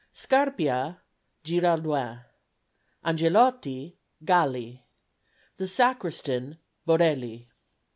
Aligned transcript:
Scarpia 0.13 0.99
GIRALDOIN. 1.43 2.21
Angelotti 3.05 3.99
GALLI. 4.25 4.81
The 5.57 5.67
Sacristan 5.67 6.57
BORELLI. 6.87 7.47